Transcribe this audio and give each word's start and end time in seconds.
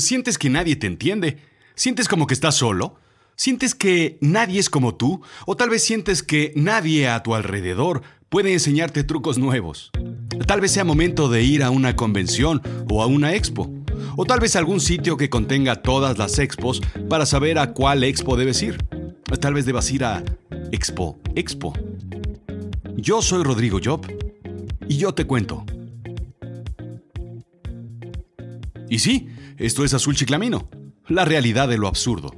¿Sientes 0.00 0.38
que 0.38 0.50
nadie 0.50 0.76
te 0.76 0.86
entiende? 0.86 1.38
¿Sientes 1.74 2.08
como 2.08 2.26
que 2.26 2.34
estás 2.34 2.54
solo? 2.56 2.96
¿Sientes 3.36 3.74
que 3.74 4.18
nadie 4.20 4.60
es 4.60 4.68
como 4.68 4.96
tú? 4.96 5.22
¿O 5.46 5.56
tal 5.56 5.70
vez 5.70 5.82
sientes 5.82 6.22
que 6.22 6.52
nadie 6.56 7.08
a 7.08 7.22
tu 7.22 7.34
alrededor 7.34 8.02
puede 8.28 8.52
enseñarte 8.52 9.04
trucos 9.04 9.38
nuevos? 9.38 9.90
Tal 10.46 10.60
vez 10.60 10.72
sea 10.72 10.84
momento 10.84 11.28
de 11.28 11.42
ir 11.42 11.62
a 11.62 11.70
una 11.70 11.96
convención 11.96 12.60
o 12.90 13.02
a 13.02 13.06
una 13.06 13.34
expo. 13.34 13.72
O 14.16 14.24
tal 14.24 14.40
vez 14.40 14.56
algún 14.56 14.80
sitio 14.80 15.16
que 15.16 15.30
contenga 15.30 15.82
todas 15.82 16.18
las 16.18 16.38
expos 16.38 16.80
para 17.08 17.26
saber 17.26 17.58
a 17.58 17.72
cuál 17.72 18.04
expo 18.04 18.36
debes 18.36 18.62
ir. 18.62 18.78
Tal 19.40 19.54
vez 19.54 19.64
debas 19.64 19.90
ir 19.92 20.04
a 20.04 20.22
Expo 20.72 21.18
Expo. 21.34 21.72
Yo 22.96 23.22
soy 23.22 23.42
Rodrigo 23.42 23.78
Job 23.82 24.06
y 24.88 24.96
yo 24.96 25.14
te 25.14 25.26
cuento. 25.26 25.64
Y 28.88 28.98
sí, 28.98 29.28
esto 29.60 29.84
es 29.84 29.92
Azul 29.92 30.16
Chiclamino, 30.16 30.70
la 31.06 31.26
realidad 31.26 31.68
de 31.68 31.76
lo 31.76 31.86
absurdo. 31.86 32.34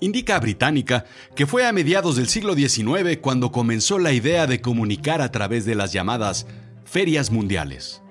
Indica 0.00 0.40
Británica 0.40 1.04
que 1.36 1.46
fue 1.46 1.66
a 1.66 1.72
mediados 1.72 2.16
del 2.16 2.28
siglo 2.28 2.54
XIX 2.54 3.18
cuando 3.20 3.52
comenzó 3.52 3.98
la 3.98 4.12
idea 4.12 4.46
de 4.46 4.62
comunicar 4.62 5.20
a 5.20 5.30
través 5.30 5.66
de 5.66 5.74
las 5.74 5.92
llamadas 5.92 6.46
ferias 6.86 7.30
mundiales. 7.30 8.02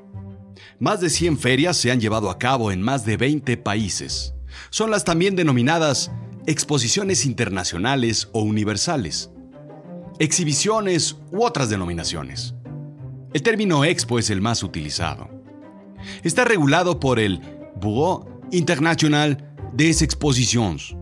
Más 0.80 1.02
de 1.02 1.10
100 1.10 1.40
ferias 1.40 1.76
se 1.76 1.90
han 1.90 2.00
llevado 2.00 2.30
a 2.30 2.38
cabo 2.38 2.72
en 2.72 2.84
más 2.84 3.04
de 3.04 3.18
20 3.18 3.58
países. 3.58 4.36
Son 4.70 4.92
las 4.92 5.04
también 5.04 5.36
denominadas 5.36 6.12
exposiciones 6.46 7.26
internacionales 7.26 8.30
o 8.32 8.44
universales, 8.44 9.31
exhibiciones 10.22 11.18
u 11.32 11.44
otras 11.44 11.72
denominaciones. 11.72 12.54
El 13.34 13.42
término 13.42 13.84
expo 13.84 14.20
es 14.20 14.30
el 14.30 14.40
más 14.40 14.62
utilizado. 14.62 15.28
Está 16.22 16.46
regulado 16.46 17.00
por 17.00 17.20
el 17.20 17.42
Bureau 17.76 18.30
International 18.52 19.52
des 19.74 20.04
Expositions, 20.04 20.96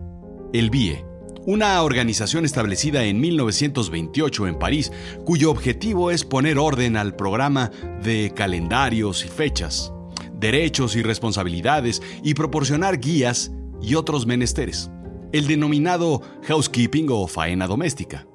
el 0.54 0.70
BIE, 0.70 1.04
una 1.44 1.82
organización 1.82 2.46
establecida 2.46 3.04
en 3.04 3.20
1928 3.20 4.46
en 4.46 4.58
París, 4.58 4.90
cuyo 5.26 5.50
objetivo 5.50 6.10
es 6.10 6.24
poner 6.24 6.58
orden 6.58 6.96
al 6.96 7.14
programa 7.14 7.70
de 8.02 8.32
calendarios 8.34 9.26
y 9.26 9.28
fechas, 9.28 9.92
derechos 10.32 10.96
y 10.96 11.02
responsabilidades 11.02 12.00
y 12.22 12.32
proporcionar 12.32 12.98
guías 12.98 13.52
y 13.82 13.96
otros 13.96 14.26
menesteres, 14.26 14.90
el 15.32 15.46
denominado 15.46 16.22
housekeeping 16.44 17.08
o 17.10 17.26
faena 17.26 17.66
doméstica. 17.66 18.29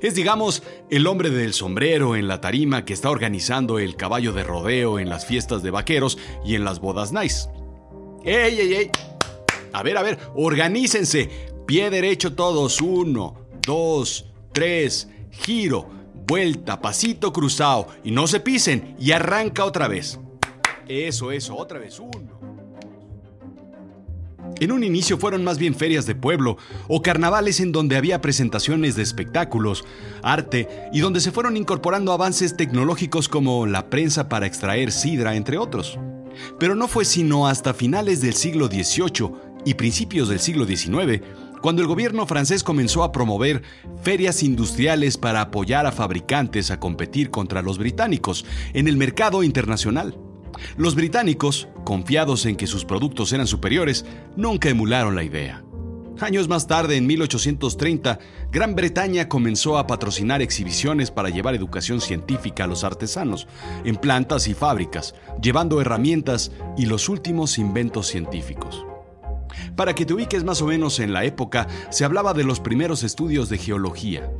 Es, 0.00 0.14
digamos, 0.14 0.62
el 0.90 1.06
hombre 1.06 1.30
del 1.30 1.52
sombrero 1.52 2.16
en 2.16 2.28
la 2.28 2.40
tarima 2.40 2.84
que 2.84 2.92
está 2.92 3.10
organizando 3.10 3.78
el 3.78 3.96
caballo 3.96 4.32
de 4.32 4.44
rodeo 4.44 4.98
en 4.98 5.08
las 5.08 5.26
fiestas 5.26 5.62
de 5.62 5.70
vaqueros 5.70 6.18
y 6.44 6.54
en 6.54 6.64
las 6.64 6.80
bodas 6.80 7.12
nice. 7.12 7.48
¡Ey, 8.24 8.58
ey, 8.58 8.74
ey! 8.74 8.90
A 9.72 9.82
ver, 9.82 9.96
a 9.98 10.02
ver, 10.02 10.18
organícense. 10.34 11.28
Pie 11.66 11.90
derecho 11.90 12.34
todos. 12.34 12.80
Uno, 12.80 13.48
dos, 13.66 14.26
tres. 14.52 15.08
Giro, 15.30 15.88
vuelta, 16.26 16.80
pasito 16.80 17.32
cruzado. 17.32 17.88
Y 18.04 18.10
no 18.10 18.26
se 18.26 18.40
pisen. 18.40 18.96
Y 18.98 19.12
arranca 19.12 19.64
otra 19.64 19.88
vez. 19.88 20.18
Eso, 20.88 21.30
eso, 21.32 21.56
otra 21.56 21.78
vez. 21.78 21.98
Uno. 21.98 22.55
En 24.58 24.72
un 24.72 24.82
inicio 24.84 25.18
fueron 25.18 25.44
más 25.44 25.58
bien 25.58 25.74
ferias 25.74 26.06
de 26.06 26.14
pueblo 26.14 26.56
o 26.88 27.02
carnavales 27.02 27.60
en 27.60 27.72
donde 27.72 27.96
había 27.96 28.22
presentaciones 28.22 28.96
de 28.96 29.02
espectáculos, 29.02 29.84
arte 30.22 30.68
y 30.92 31.00
donde 31.00 31.20
se 31.20 31.30
fueron 31.30 31.58
incorporando 31.58 32.12
avances 32.12 32.56
tecnológicos 32.56 33.28
como 33.28 33.66
la 33.66 33.90
prensa 33.90 34.30
para 34.30 34.46
extraer 34.46 34.92
sidra, 34.92 35.36
entre 35.36 35.58
otros. 35.58 35.98
Pero 36.58 36.74
no 36.74 36.88
fue 36.88 37.04
sino 37.04 37.46
hasta 37.46 37.74
finales 37.74 38.22
del 38.22 38.32
siglo 38.32 38.68
XVIII 38.68 39.32
y 39.66 39.74
principios 39.74 40.28
del 40.28 40.40
siglo 40.40 40.64
XIX, 40.64 41.20
cuando 41.60 41.82
el 41.82 41.88
gobierno 41.88 42.26
francés 42.26 42.62
comenzó 42.62 43.02
a 43.02 43.12
promover 43.12 43.62
ferias 44.02 44.42
industriales 44.42 45.18
para 45.18 45.42
apoyar 45.42 45.84
a 45.84 45.92
fabricantes 45.92 46.70
a 46.70 46.80
competir 46.80 47.30
contra 47.30 47.60
los 47.60 47.76
británicos 47.76 48.46
en 48.72 48.88
el 48.88 48.96
mercado 48.96 49.42
internacional. 49.42 50.16
Los 50.76 50.94
británicos, 50.94 51.68
confiados 51.84 52.46
en 52.46 52.56
que 52.56 52.66
sus 52.66 52.84
productos 52.84 53.32
eran 53.32 53.46
superiores, 53.46 54.04
nunca 54.36 54.68
emularon 54.68 55.14
la 55.14 55.24
idea. 55.24 55.62
Años 56.20 56.48
más 56.48 56.66
tarde, 56.66 56.96
en 56.96 57.06
1830, 57.06 58.18
Gran 58.50 58.74
Bretaña 58.74 59.28
comenzó 59.28 59.76
a 59.76 59.86
patrocinar 59.86 60.40
exhibiciones 60.40 61.10
para 61.10 61.28
llevar 61.28 61.54
educación 61.54 62.00
científica 62.00 62.64
a 62.64 62.66
los 62.66 62.84
artesanos, 62.84 63.46
en 63.84 63.96
plantas 63.96 64.48
y 64.48 64.54
fábricas, 64.54 65.14
llevando 65.42 65.80
herramientas 65.80 66.52
y 66.76 66.86
los 66.86 67.10
últimos 67.10 67.58
inventos 67.58 68.06
científicos. 68.06 68.86
Para 69.76 69.94
que 69.94 70.06
te 70.06 70.14
ubiques 70.14 70.42
más 70.42 70.62
o 70.62 70.66
menos 70.66 71.00
en 71.00 71.12
la 71.12 71.24
época, 71.24 71.66
se 71.90 72.04
hablaba 72.06 72.32
de 72.32 72.44
los 72.44 72.60
primeros 72.60 73.02
estudios 73.02 73.50
de 73.50 73.58
geología. 73.58 74.30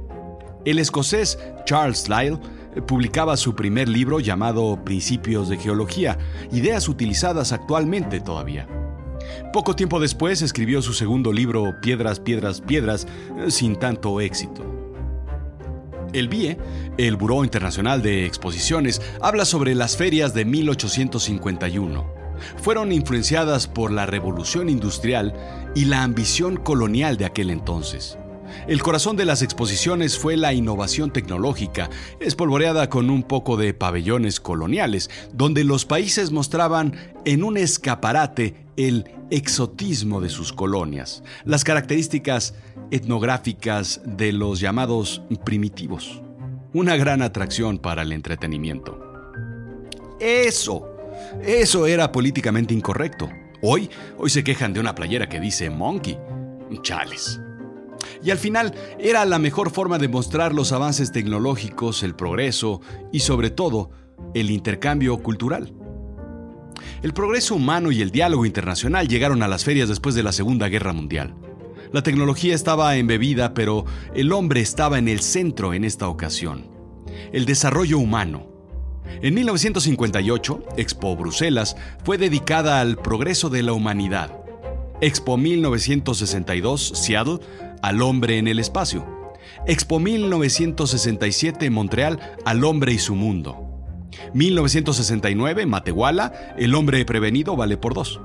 El 0.64 0.78
escocés 0.78 1.38
Charles 1.66 2.08
Lyell 2.08 2.40
publicaba 2.86 3.36
su 3.36 3.54
primer 3.54 3.88
libro 3.88 4.20
llamado 4.20 4.84
Principios 4.84 5.48
de 5.48 5.56
Geología, 5.56 6.18
ideas 6.52 6.88
utilizadas 6.88 7.52
actualmente 7.52 8.20
todavía. 8.20 8.68
Poco 9.52 9.74
tiempo 9.74 10.00
después 10.00 10.42
escribió 10.42 10.82
su 10.82 10.92
segundo 10.92 11.32
libro 11.32 11.74
Piedras, 11.80 12.20
Piedras, 12.20 12.60
Piedras, 12.60 13.06
sin 13.48 13.76
tanto 13.76 14.20
éxito. 14.20 14.64
El 16.12 16.28
BIE, 16.28 16.58
el 16.98 17.16
Buró 17.16 17.44
Internacional 17.44 18.02
de 18.02 18.26
Exposiciones, 18.26 19.02
habla 19.20 19.44
sobre 19.44 19.74
las 19.74 19.96
ferias 19.96 20.34
de 20.34 20.44
1851 20.44 22.16
fueron 22.56 22.92
influenciadas 22.92 23.66
por 23.66 23.90
la 23.90 24.06
revolución 24.06 24.68
industrial 24.68 25.34
y 25.74 25.86
la 25.86 26.02
ambición 26.02 26.56
colonial 26.56 27.16
de 27.16 27.24
aquel 27.24 27.50
entonces. 27.50 28.18
El 28.66 28.82
corazón 28.82 29.16
de 29.16 29.24
las 29.24 29.42
exposiciones 29.42 30.18
fue 30.18 30.36
la 30.36 30.52
innovación 30.52 31.12
tecnológica, 31.12 31.90
espolvoreada 32.20 32.88
con 32.88 33.10
un 33.10 33.22
poco 33.22 33.56
de 33.56 33.74
pabellones 33.74 34.40
coloniales, 34.40 35.10
donde 35.32 35.64
los 35.64 35.84
países 35.84 36.30
mostraban 36.30 36.94
en 37.24 37.44
un 37.44 37.56
escaparate 37.56 38.54
el 38.76 39.10
exotismo 39.30 40.20
de 40.20 40.28
sus 40.28 40.52
colonias, 40.52 41.22
las 41.44 41.64
características 41.64 42.54
etnográficas 42.90 44.00
de 44.04 44.32
los 44.32 44.60
llamados 44.60 45.22
primitivos. 45.44 46.22
Una 46.72 46.96
gran 46.96 47.22
atracción 47.22 47.78
para 47.78 48.02
el 48.02 48.12
entretenimiento. 48.12 49.00
Eso 50.20 50.96
eso 51.42 51.86
era 51.86 52.12
políticamente 52.12 52.74
incorrecto. 52.74 53.28
Hoy, 53.62 53.90
hoy 54.18 54.30
se 54.30 54.44
quejan 54.44 54.72
de 54.72 54.80
una 54.80 54.94
playera 54.94 55.28
que 55.28 55.40
dice 55.40 55.70
Monkey. 55.70 56.18
Chales. 56.82 57.40
Y 58.22 58.30
al 58.30 58.38
final 58.38 58.74
era 58.98 59.24
la 59.24 59.38
mejor 59.38 59.70
forma 59.70 59.98
de 59.98 60.08
mostrar 60.08 60.54
los 60.54 60.72
avances 60.72 61.12
tecnológicos, 61.12 62.02
el 62.02 62.14
progreso 62.14 62.80
y 63.12 63.20
sobre 63.20 63.50
todo 63.50 63.90
el 64.34 64.50
intercambio 64.50 65.18
cultural. 65.18 65.72
El 67.02 67.12
progreso 67.12 67.54
humano 67.54 67.92
y 67.92 68.02
el 68.02 68.10
diálogo 68.10 68.46
internacional 68.46 69.08
llegaron 69.08 69.42
a 69.42 69.48
las 69.48 69.64
ferias 69.64 69.88
después 69.88 70.14
de 70.14 70.22
la 70.22 70.32
Segunda 70.32 70.68
Guerra 70.68 70.92
Mundial. 70.92 71.34
La 71.92 72.02
tecnología 72.02 72.54
estaba 72.54 72.96
embebida, 72.96 73.54
pero 73.54 73.84
el 74.14 74.32
hombre 74.32 74.60
estaba 74.60 74.98
en 74.98 75.08
el 75.08 75.20
centro 75.20 75.72
en 75.72 75.84
esta 75.84 76.08
ocasión. 76.08 76.68
El 77.32 77.44
desarrollo 77.44 77.98
humano, 77.98 78.48
en 79.22 79.34
1958, 79.34 80.64
Expo 80.76 81.16
Bruselas 81.16 81.76
fue 82.04 82.18
dedicada 82.18 82.80
al 82.80 82.96
progreso 82.96 83.48
de 83.48 83.62
la 83.62 83.72
humanidad. 83.72 84.45
Expo 85.00 85.36
1962, 85.36 86.92
Seattle, 86.94 87.40
al 87.82 88.00
hombre 88.00 88.38
en 88.38 88.48
el 88.48 88.58
espacio. 88.58 89.04
Expo 89.66 90.00
1967, 90.00 91.68
Montreal, 91.70 92.18
al 92.44 92.64
hombre 92.64 92.92
y 92.92 92.98
su 92.98 93.14
mundo. 93.14 93.62
1969, 94.32 95.66
Matehuala, 95.66 96.54
el 96.56 96.74
hombre 96.74 97.04
prevenido 97.04 97.56
vale 97.56 97.76
por 97.76 97.92
dos. 97.92 98.20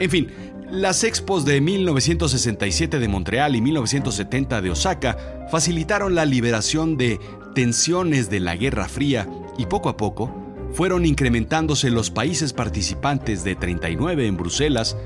En 0.00 0.10
fin, 0.10 0.28
las 0.70 1.04
expos 1.04 1.44
de 1.44 1.60
1967 1.60 2.98
de 2.98 3.08
Montreal 3.08 3.54
y 3.54 3.60
1970 3.60 4.60
de 4.60 4.70
Osaka 4.70 5.46
facilitaron 5.50 6.14
la 6.14 6.24
liberación 6.24 6.96
de 6.96 7.20
tensiones 7.54 8.28
de 8.28 8.40
la 8.40 8.56
Guerra 8.56 8.88
Fría 8.88 9.28
y 9.56 9.66
poco 9.66 9.88
a 9.88 9.96
poco 9.96 10.34
fueron 10.72 11.06
incrementándose 11.06 11.90
los 11.90 12.10
países 12.10 12.52
participantes 12.52 13.44
de 13.44 13.54
39 13.54 14.26
en 14.26 14.36
Bruselas 14.36 14.96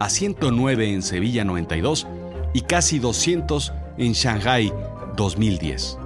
a 0.00 0.08
109 0.08 0.92
en 0.92 1.02
Sevilla 1.02 1.44
92 1.44 2.06
y 2.54 2.62
casi 2.62 2.98
200 2.98 3.72
en 3.98 4.12
Shanghai 4.12 4.72
2010. 5.16 5.98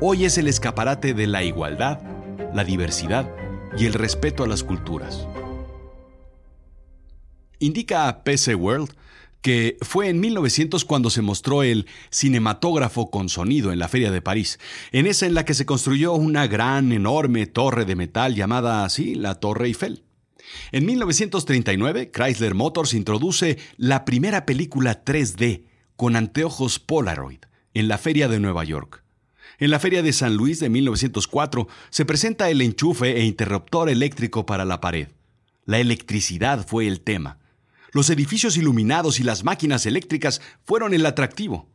Hoy 0.00 0.24
es 0.24 0.38
el 0.38 0.48
escaparate 0.48 1.14
de 1.14 1.26
la 1.26 1.44
igualdad, 1.44 2.00
la 2.54 2.64
diversidad 2.64 3.30
y 3.78 3.86
el 3.86 3.92
respeto 3.92 4.42
a 4.42 4.48
las 4.48 4.64
culturas. 4.64 5.28
Indica 7.58 8.08
a 8.08 8.24
PC 8.24 8.54
World 8.54 8.90
que 9.42 9.76
fue 9.82 10.08
en 10.08 10.20
1900 10.20 10.84
cuando 10.84 11.10
se 11.10 11.20
mostró 11.20 11.62
el 11.62 11.86
cinematógrafo 12.10 13.10
con 13.10 13.28
sonido 13.28 13.72
en 13.72 13.78
la 13.78 13.88
Feria 13.88 14.10
de 14.10 14.22
París, 14.22 14.58
en 14.92 15.06
esa 15.06 15.26
en 15.26 15.34
la 15.34 15.44
que 15.44 15.54
se 15.54 15.66
construyó 15.66 16.14
una 16.14 16.46
gran, 16.46 16.92
enorme 16.92 17.46
torre 17.46 17.84
de 17.84 17.96
metal 17.96 18.34
llamada 18.34 18.84
así 18.84 19.16
la 19.16 19.34
Torre 19.34 19.66
Eiffel. 19.66 20.04
En 20.72 20.86
1939, 20.86 22.10
Chrysler 22.12 22.54
Motors 22.54 22.94
introduce 22.94 23.58
la 23.76 24.04
primera 24.04 24.46
película 24.46 25.04
3D 25.04 25.64
con 25.96 26.16
anteojos 26.16 26.78
Polaroid 26.78 27.40
en 27.74 27.88
la 27.88 27.98
Feria 27.98 28.28
de 28.28 28.40
Nueva 28.40 28.64
York. 28.64 29.02
En 29.58 29.70
la 29.70 29.78
Feria 29.78 30.02
de 30.02 30.12
San 30.12 30.36
Luis 30.36 30.60
de 30.60 30.68
1904 30.68 31.68
se 31.90 32.04
presenta 32.04 32.50
el 32.50 32.60
enchufe 32.60 33.16
e 33.18 33.24
interruptor 33.24 33.88
eléctrico 33.88 34.46
para 34.46 34.64
la 34.64 34.80
pared. 34.80 35.08
La 35.64 35.78
electricidad 35.78 36.66
fue 36.66 36.88
el 36.88 37.00
tema. 37.00 37.38
Los 37.92 38.10
edificios 38.10 38.56
iluminados 38.56 39.20
y 39.20 39.22
las 39.22 39.44
máquinas 39.44 39.86
eléctricas 39.86 40.40
fueron 40.64 40.94
el 40.94 41.06
atractivo. 41.06 41.70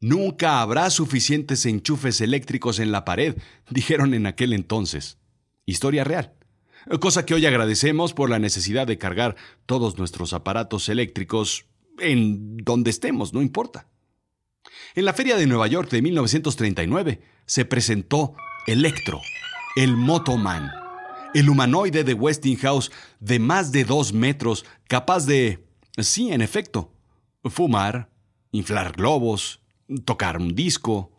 Nunca 0.00 0.60
habrá 0.60 0.88
suficientes 0.90 1.66
enchufes 1.66 2.20
eléctricos 2.20 2.78
en 2.78 2.92
la 2.92 3.04
pared, 3.04 3.36
dijeron 3.70 4.14
en 4.14 4.26
aquel 4.26 4.52
entonces. 4.52 5.18
Historia 5.66 6.04
real. 6.04 6.32
Cosa 7.00 7.24
que 7.24 7.34
hoy 7.34 7.46
agradecemos 7.46 8.12
por 8.12 8.30
la 8.30 8.38
necesidad 8.38 8.86
de 8.86 8.98
cargar 8.98 9.36
todos 9.66 9.98
nuestros 9.98 10.32
aparatos 10.32 10.88
eléctricos 10.88 11.66
en 11.98 12.56
donde 12.58 12.90
estemos, 12.90 13.32
no 13.32 13.42
importa. 13.42 13.86
En 14.94 15.04
la 15.04 15.12
Feria 15.12 15.36
de 15.36 15.46
Nueva 15.46 15.66
York 15.66 15.90
de 15.90 16.02
1939 16.02 17.20
se 17.46 17.64
presentó 17.64 18.34
Electro, 18.66 19.20
el 19.76 19.96
Motoman 19.96 20.82
el 21.34 21.48
humanoide 21.48 22.04
de 22.04 22.14
Westinghouse 22.14 22.90
de 23.20 23.38
más 23.38 23.72
de 23.72 23.84
dos 23.84 24.12
metros, 24.12 24.64
capaz 24.88 25.26
de, 25.26 25.64
sí, 25.98 26.32
en 26.32 26.42
efecto, 26.42 26.92
fumar, 27.44 28.10
inflar 28.50 28.92
globos, 28.92 29.60
tocar 30.04 30.38
un 30.38 30.54
disco. 30.54 31.11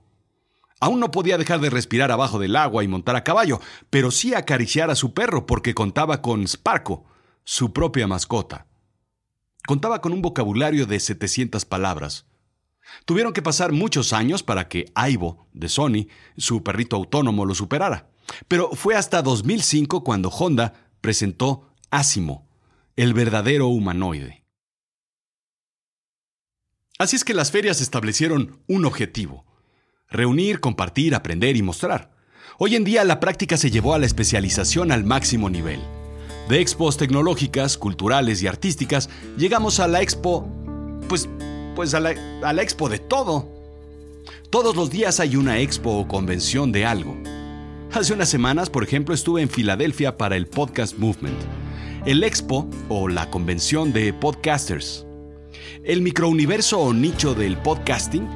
Aún 0.84 1.00
no 1.00 1.12
podía 1.12 1.38
dejar 1.38 1.62
de 1.62 1.70
respirar 1.70 2.12
abajo 2.12 2.40
del 2.40 2.58
agua 2.58 2.84
y 2.84 2.90
montar 2.90 3.16
a 3.16 3.24
caballo, 3.24 3.62
pero 3.90 4.12
sí 4.12 4.34
acariciar 4.34 4.92
a 4.92 4.96
su 4.96 5.14
perro 5.14 5.46
porque 5.46 5.74
contaba 5.74 6.22
con 6.22 6.46
Sparko, 6.46 7.06
su 7.46 7.72
propia 7.72 8.06
mascota. 8.06 8.68
Contaba 9.66 10.02
con 10.02 10.12
un 10.12 10.22
vocabulario 10.22 10.86
de 10.86 11.00
700 11.00 11.64
palabras. 11.64 12.26
Tuvieron 13.06 13.32
que 13.32 13.42
pasar 13.42 13.72
muchos 13.72 14.12
años 14.12 14.44
para 14.44 14.68
que 14.68 14.92
Aibo, 14.94 15.48
de 15.54 15.70
Sony, 15.70 16.08
su 16.36 16.64
perrito 16.64 16.98
autónomo, 16.98 17.46
lo 17.46 17.56
superara. 17.56 18.10
Pero 18.50 18.72
fue 18.72 18.96
hasta 18.96 19.22
2005 19.22 20.04
cuando 20.04 20.28
Honda 20.28 20.74
presentó 21.00 21.70
Asimo, 21.92 22.50
el 22.98 23.14
verdadero 23.14 23.68
humanoide. 23.68 24.44
Así 27.00 27.16
es 27.16 27.24
que 27.24 27.34
las 27.34 27.52
ferias 27.52 27.80
establecieron 27.80 28.60
un 28.68 28.84
objetivo. 28.84 29.46
Reunir, 30.14 30.60
compartir, 30.60 31.16
aprender 31.16 31.58
y 31.58 31.64
mostrar. 31.64 32.12
Hoy 32.60 32.76
en 32.76 32.84
día 32.84 33.04
la 33.04 33.20
práctica 33.20 33.58
se 33.58 33.72
llevó 33.72 33.96
a 33.96 33.98
la 33.98 34.06
especialización 34.06 34.92
al 34.92 35.04
máximo 35.04 35.50
nivel. 35.50 35.80
De 36.48 36.62
expos 36.62 36.98
tecnológicas, 36.98 37.80
culturales 37.80 38.44
y 38.44 38.48
artísticas, 38.48 39.10
llegamos 39.40 39.80
a 39.80 39.88
la 39.88 40.04
expo, 40.04 40.48
pues, 41.10 41.28
pues 41.76 41.96
a 41.96 42.00
la, 42.00 42.14
a 42.44 42.54
la 42.54 42.62
expo 42.62 42.90
de 42.90 43.00
todo. 43.00 43.50
Todos 44.52 44.76
los 44.76 44.92
días 44.92 45.20
hay 45.20 45.36
una 45.36 45.58
expo 45.62 45.98
o 45.98 46.08
convención 46.08 46.72
de 46.72 46.86
algo. 46.86 47.18
Hace 47.92 48.14
unas 48.14 48.30
semanas, 48.30 48.70
por 48.70 48.84
ejemplo, 48.84 49.16
estuve 49.16 49.42
en 49.42 49.50
Filadelfia 49.50 50.16
para 50.16 50.36
el 50.36 50.46
Podcast 50.46 50.96
Movement, 51.00 51.40
el 52.06 52.24
expo 52.24 52.70
o 52.88 53.08
la 53.08 53.32
convención 53.32 53.92
de 53.92 54.14
podcasters. 54.14 55.08
El 55.84 56.04
microuniverso 56.04 56.80
o 56.80 56.94
nicho 56.94 57.34
del 57.34 57.58
podcasting 57.58 58.28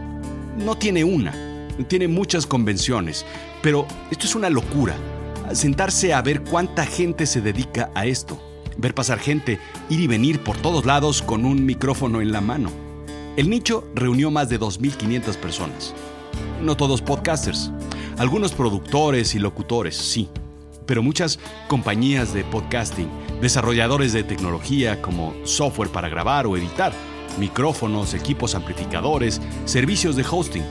no 0.57 0.75
tiene 0.75 1.03
una, 1.03 1.47
tiene 1.85 2.07
muchas 2.07 2.45
convenciones, 2.45 3.25
pero 3.62 3.88
esto 4.12 4.25
es 4.25 4.35
una 4.35 4.50
locura. 4.50 4.95
Sentarse 5.53 6.13
a 6.13 6.21
ver 6.21 6.44
cuánta 6.44 6.85
gente 6.85 7.25
se 7.25 7.41
dedica 7.41 7.89
a 7.95 8.06
esto, 8.06 8.41
ver 8.77 8.94
pasar 8.94 9.19
gente, 9.19 9.59
ir 9.89 10.00
y 10.00 10.07
venir 10.07 10.41
por 10.44 10.57
todos 10.57 10.85
lados 10.85 11.21
con 11.21 11.45
un 11.45 11.65
micrófono 11.65 12.21
en 12.21 12.31
la 12.31 12.41
mano. 12.41 12.69
El 13.38 13.50
nicho 13.50 13.88
reunió 13.94 14.31
más 14.31 14.50
de 14.50 14.59
2.500 14.59 15.35
personas. 15.38 15.94
No 16.62 16.75
todos 16.75 17.01
podcasters, 17.01 17.71
algunos 18.18 18.51
productores 18.51 19.35
y 19.35 19.39
locutores, 19.39 19.95
sí, 19.95 20.27
pero 20.88 21.03
muchas 21.03 21.38
compañías 21.68 22.33
de 22.33 22.44
podcasting, 22.44 23.09
desarrolladores 23.41 24.13
de 24.13 24.24
tecnología 24.24 25.01
como 25.01 25.35
software 25.44 25.91
para 25.91 26.09
grabar 26.09 26.47
o 26.47 26.57
editar, 26.57 26.94
micrófonos, 27.38 28.13
equipos 28.13 28.56
amplificadores, 28.56 29.39
servicios 29.65 30.15
de 30.15 30.25
hosting. 30.29 30.63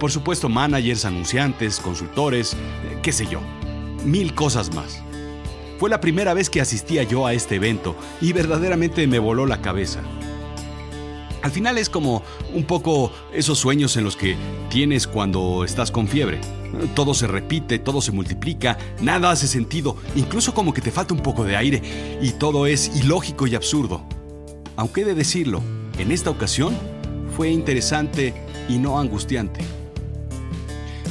Por 0.00 0.10
supuesto, 0.10 0.48
managers, 0.48 1.04
anunciantes, 1.04 1.78
consultores, 1.78 2.56
qué 3.02 3.12
sé 3.12 3.26
yo, 3.26 3.40
mil 4.02 4.34
cosas 4.34 4.74
más. 4.74 5.02
Fue 5.78 5.90
la 5.90 6.00
primera 6.00 6.32
vez 6.32 6.48
que 6.48 6.62
asistía 6.62 7.02
yo 7.02 7.26
a 7.26 7.34
este 7.34 7.56
evento 7.56 7.94
y 8.22 8.32
verdaderamente 8.32 9.06
me 9.06 9.18
voló 9.18 9.44
la 9.44 9.60
cabeza. 9.60 10.00
Al 11.42 11.50
final 11.50 11.76
es 11.76 11.90
como 11.90 12.22
un 12.54 12.64
poco 12.64 13.12
esos 13.34 13.58
sueños 13.58 13.94
en 13.98 14.04
los 14.04 14.16
que 14.16 14.36
tienes 14.70 15.06
cuando 15.06 15.64
estás 15.64 15.90
con 15.90 16.08
fiebre. 16.08 16.40
Todo 16.94 17.12
se 17.12 17.26
repite, 17.26 17.78
todo 17.78 18.00
se 18.00 18.12
multiplica, 18.12 18.78
nada 19.02 19.30
hace 19.30 19.46
sentido, 19.46 19.98
incluso 20.16 20.54
como 20.54 20.72
que 20.72 20.80
te 20.80 20.92
falta 20.92 21.12
un 21.12 21.22
poco 21.22 21.44
de 21.44 21.56
aire 21.56 22.18
y 22.22 22.30
todo 22.32 22.66
es 22.66 22.90
ilógico 22.96 23.46
y 23.46 23.54
absurdo. 23.54 24.02
Aunque 24.76 25.02
he 25.02 25.04
de 25.04 25.14
decirlo, 25.14 25.60
en 25.98 26.10
esta 26.10 26.30
ocasión 26.30 26.74
fue 27.36 27.50
interesante 27.50 28.32
y 28.66 28.78
no 28.78 28.98
angustiante. 28.98 29.79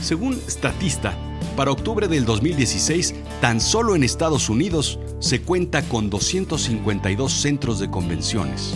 Según 0.02 0.40
Statista, 0.48 1.18
para 1.58 1.72
octubre 1.72 2.08
del 2.08 2.26
2016, 2.26 3.16
tan 3.42 3.60
solo 3.60 3.96
en 3.96 4.04
Estados 4.04 4.50
Unidos 4.50 4.98
se 5.20 5.42
cuenta 5.42 5.82
con 5.82 6.10
252 6.10 7.32
centros 7.34 7.80
de 7.80 7.90
convenciones. 7.90 8.74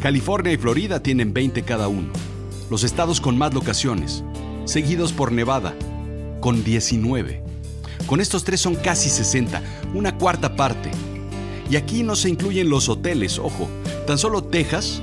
California 0.00 0.52
y 0.52 0.56
Florida 0.56 1.02
tienen 1.02 1.34
20 1.34 1.62
cada 1.62 1.88
uno. 1.88 2.08
Los 2.70 2.82
estados 2.82 3.20
con 3.20 3.36
más 3.36 3.52
locaciones, 3.52 4.24
seguidos 4.64 5.12
por 5.12 5.32
Nevada, 5.32 5.74
con 6.40 6.64
19. 6.64 7.42
Con 8.06 8.20
estos 8.20 8.44
tres 8.44 8.60
son 8.60 8.74
casi 8.74 9.10
60, 9.10 9.62
una 9.92 10.16
cuarta 10.16 10.56
parte. 10.56 10.90
Y 11.70 11.76
aquí 11.76 12.02
no 12.02 12.16
se 12.16 12.30
incluyen 12.30 12.70
los 12.70 12.88
hoteles, 12.88 13.38
ojo. 13.38 13.68
Tan 14.06 14.16
solo 14.16 14.42
Texas, 14.42 15.02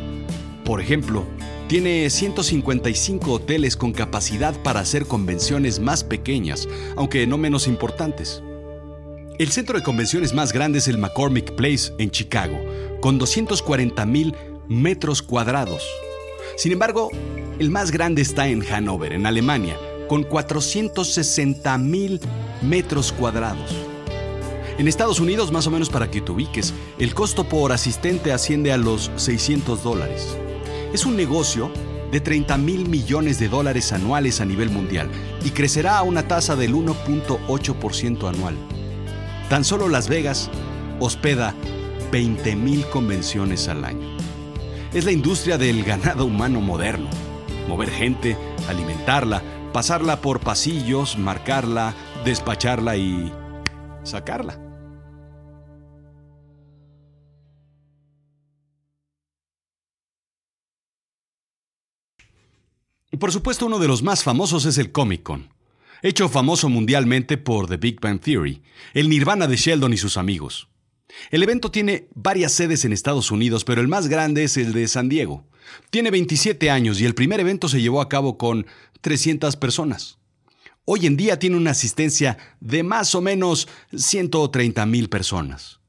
por 0.63 0.81
ejemplo, 0.81 1.23
tiene 1.67 2.09
155 2.09 3.31
hoteles 3.31 3.75
con 3.75 3.91
capacidad 3.91 4.55
para 4.61 4.81
hacer 4.81 5.07
convenciones 5.07 5.79
más 5.79 6.03
pequeñas, 6.03 6.67
aunque 6.95 7.25
no 7.25 7.37
menos 7.37 7.67
importantes. 7.67 8.43
El 9.39 9.51
centro 9.51 9.77
de 9.77 9.83
convenciones 9.83 10.33
más 10.33 10.53
grande 10.53 10.79
es 10.79 10.87
el 10.87 10.97
McCormick 10.97 11.55
Place 11.55 11.91
en 11.97 12.11
Chicago, 12.11 12.57
con 13.01 13.17
240 13.17 14.05
mil 14.05 14.35
metros 14.67 15.21
cuadrados. 15.21 15.83
Sin 16.55 16.71
embargo, 16.71 17.09
el 17.59 17.71
más 17.71 17.91
grande 17.91 18.21
está 18.21 18.47
en 18.47 18.61
Hannover, 18.61 19.13
en 19.13 19.25
Alemania, 19.25 19.77
con 20.07 20.23
460 20.23 21.77
mil 21.79 22.19
metros 22.61 23.11
cuadrados. 23.11 23.75
En 24.77 24.87
Estados 24.87 25.19
Unidos, 25.19 25.51
más 25.51 25.65
o 25.67 25.71
menos 25.71 25.89
para 25.89 26.11
que 26.11 26.21
te 26.21 26.31
ubiques, 26.31 26.73
el 26.99 27.13
costo 27.13 27.43
por 27.45 27.71
asistente 27.71 28.31
asciende 28.31 28.71
a 28.71 28.77
los 28.77 29.09
600 29.15 29.83
dólares. 29.83 30.37
Es 30.95 31.05
un 31.05 31.17
negocio 31.17 31.69
de 32.09 32.21
30 32.21 32.57
mil 32.57 32.87
millones 32.87 33.37
de 33.37 33.49
dólares 33.49 33.91
anuales 33.91 34.39
a 34.39 34.45
nivel 34.45 34.69
mundial 34.69 35.09
y 35.43 35.49
crecerá 35.49 35.97
a 35.97 36.03
una 36.03 36.25
tasa 36.25 36.55
del 36.55 36.73
1.8% 36.73 38.29
anual. 38.29 38.55
Tan 39.49 39.65
solo 39.65 39.89
Las 39.89 40.07
Vegas 40.07 40.49
hospeda 41.01 41.53
20 42.13 42.55
mil 42.55 42.85
convenciones 42.85 43.67
al 43.67 43.83
año 43.83 44.07
es 44.93 45.03
la 45.03 45.11
industria 45.11 45.57
del 45.57 45.83
ganado 45.83 46.27
humano 46.27 46.61
moderno. 46.61 47.09
Mover 47.67 47.89
gente, 47.89 48.37
alimentarla, 48.69 49.43
pasarla 49.73 50.21
por 50.21 50.39
pasillos, 50.39 51.17
marcarla, 51.17 51.93
despacharla 52.23 52.95
y 52.95 53.33
sacarla. 54.03 54.64
Y 63.15 63.17
por 63.17 63.31
supuesto 63.31 63.67
uno 63.67 63.79
de 63.79 63.87
los 63.87 64.03
más 64.03 64.25
famosos 64.25 64.65
es 64.65 64.77
el 64.77 64.91
Comic 64.91 65.23
Con, 65.23 65.47
hecho 66.01 66.27
famoso 66.27 66.67
mundialmente 66.67 67.37
por 67.37 67.65
The 67.69 67.77
Big 67.77 68.01
Bang 68.01 68.19
Theory, 68.19 68.61
el 68.93 69.07
nirvana 69.07 69.47
de 69.47 69.55
Sheldon 69.55 69.93
y 69.93 69.97
sus 69.97 70.17
amigos. 70.17 70.67
El 71.31 71.41
evento 71.41 71.71
tiene 71.71 72.09
varias 72.13 72.51
sedes 72.51 72.83
en 72.83 72.91
Estados 72.91 73.31
Unidos, 73.31 73.63
pero 73.63 73.79
el 73.79 73.87
más 73.87 74.09
grande 74.09 74.43
es 74.43 74.57
el 74.57 74.73
de 74.73 74.85
San 74.89 75.07
Diego. 75.07 75.45
Tiene 75.91 76.11
27 76.11 76.69
años 76.69 76.99
y 76.99 77.05
el 77.05 77.15
primer 77.15 77.39
evento 77.39 77.69
se 77.69 77.79
llevó 77.79 78.01
a 78.01 78.09
cabo 78.09 78.37
con 78.37 78.67
300 78.99 79.55
personas. 79.55 80.17
Hoy 80.83 81.05
en 81.05 81.15
día 81.15 81.39
tiene 81.39 81.55
una 81.55 81.71
asistencia 81.71 82.37
de 82.59 82.83
más 82.83 83.15
o 83.15 83.21
menos 83.21 83.69
130 83.95 84.85
mil 84.87 85.07
personas. 85.07 85.79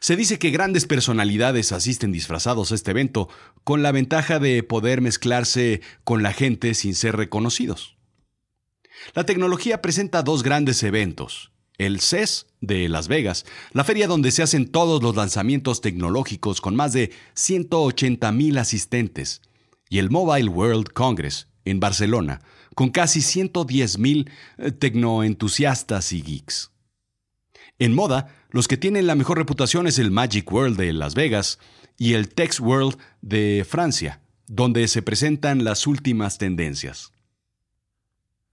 Se 0.00 0.16
dice 0.16 0.38
que 0.38 0.50
grandes 0.50 0.86
personalidades 0.86 1.72
asisten 1.72 2.12
disfrazados 2.12 2.72
a 2.72 2.74
este 2.74 2.90
evento 2.90 3.28
con 3.64 3.82
la 3.82 3.92
ventaja 3.92 4.38
de 4.38 4.62
poder 4.62 5.00
mezclarse 5.00 5.80
con 6.04 6.22
la 6.22 6.32
gente 6.32 6.74
sin 6.74 6.94
ser 6.94 7.16
reconocidos. 7.16 7.96
La 9.14 9.24
tecnología 9.24 9.82
presenta 9.82 10.22
dos 10.22 10.42
grandes 10.42 10.82
eventos. 10.82 11.52
El 11.78 12.00
CES 12.00 12.46
de 12.60 12.88
Las 12.88 13.08
Vegas, 13.08 13.44
la 13.72 13.82
feria 13.82 14.06
donde 14.06 14.30
se 14.30 14.42
hacen 14.42 14.68
todos 14.68 15.02
los 15.02 15.16
lanzamientos 15.16 15.80
tecnológicos 15.80 16.60
con 16.60 16.76
más 16.76 16.92
de 16.92 17.10
180.000 17.34 18.58
asistentes, 18.58 19.42
y 19.88 19.98
el 19.98 20.10
Mobile 20.10 20.48
World 20.48 20.92
Congress 20.92 21.48
en 21.64 21.80
Barcelona, 21.80 22.40
con 22.74 22.90
casi 22.90 23.20
110.000 23.20 24.30
eh, 24.58 24.72
tecnoentusiastas 24.72 26.12
y 26.12 26.22
geeks. 26.22 26.70
En 27.78 27.94
moda, 27.94 28.41
los 28.52 28.68
que 28.68 28.76
tienen 28.76 29.06
la 29.06 29.14
mejor 29.14 29.38
reputación 29.38 29.86
es 29.86 29.98
el 29.98 30.10
Magic 30.10 30.52
World 30.52 30.76
de 30.76 30.92
Las 30.92 31.14
Vegas 31.14 31.58
y 31.96 32.12
el 32.12 32.28
Tex 32.28 32.60
World 32.60 32.98
de 33.22 33.66
Francia, 33.68 34.20
donde 34.46 34.86
se 34.88 35.00
presentan 35.00 35.64
las 35.64 35.86
últimas 35.86 36.36
tendencias. 36.36 37.12